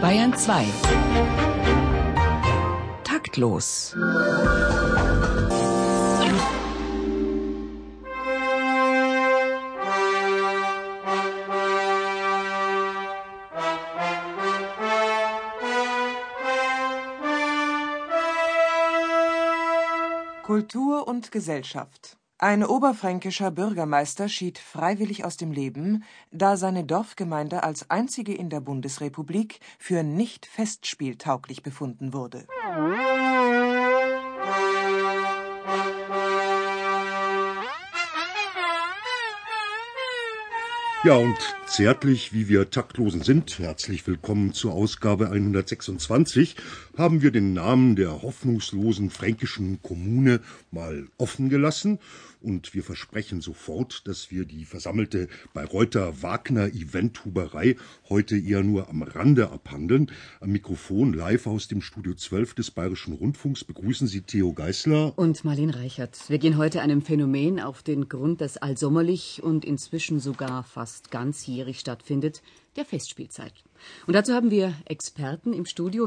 [0.00, 0.64] Bayern 2
[3.02, 3.96] Taktlos.
[20.44, 27.90] Kultur und Gesellschaft ein oberfränkischer Bürgermeister schied freiwillig aus dem Leben, da seine Dorfgemeinde als
[27.90, 32.46] einzige in der Bundesrepublik für nicht festspieltauglich befunden wurde.
[41.04, 41.38] Ja, und
[41.68, 46.56] zärtlich, wie wir Taktlosen sind, herzlich willkommen zur Ausgabe 126,
[46.96, 50.40] haben wir den Namen der hoffnungslosen fränkischen Kommune
[50.72, 52.00] mal offen gelassen
[52.40, 57.76] und wir versprechen sofort, dass wir die versammelte Bayreuther Wagner Eventhuberei
[58.08, 60.10] heute eher nur am Rande abhandeln.
[60.40, 65.44] Am Mikrofon live aus dem Studio 12 des Bayerischen Rundfunks begrüßen Sie Theo Geißler und
[65.44, 66.28] Marlene Reichert.
[66.28, 71.80] Wir gehen heute einem Phänomen auf den Grund, das allsommerlich und inzwischen sogar fast ganzjährig
[71.80, 72.42] stattfindet,
[72.76, 73.52] der Festspielzeit.
[74.06, 76.06] Und dazu haben wir Experten im Studio.